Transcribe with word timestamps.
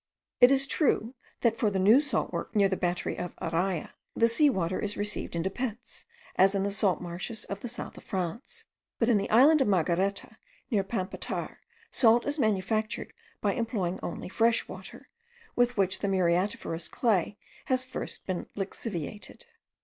It 0.39 0.49
is 0.49 0.65
true, 0.65 1.13
that 1.41 1.57
for 1.59 1.69
the 1.69 1.77
new 1.77 2.01
salt 2.01 2.33
work 2.33 2.55
near 2.55 2.67
the 2.67 2.75
battery 2.75 3.19
of 3.19 3.35
Araya, 3.35 3.91
the 4.15 4.27
seawater 4.27 4.79
is 4.79 4.97
received 4.97 5.35
into 5.35 5.51
pits, 5.51 6.07
as 6.37 6.55
in 6.55 6.63
the 6.63 6.71
salt 6.71 7.01
marshes 7.01 7.45
of 7.45 7.59
the 7.59 7.67
south 7.67 7.97
of 7.99 8.03
France; 8.03 8.65
but 8.97 9.09
in 9.09 9.19
the 9.19 9.29
island 9.29 9.61
of 9.61 9.67
Margareta, 9.67 10.37
near 10.71 10.83
Pampatar, 10.83 11.59
salt 11.91 12.25
is 12.25 12.39
manufactured 12.39 13.13
by 13.41 13.53
employing 13.53 13.99
only 14.01 14.27
fresh 14.27 14.67
water, 14.67 15.07
with 15.55 15.77
which 15.77 15.99
the 15.99 16.07
muriatiferous 16.07 16.89
clay 16.89 17.37
has 17.65 17.83
first 17.83 18.25
been 18.25 18.47
lixiviated. 18.55 19.45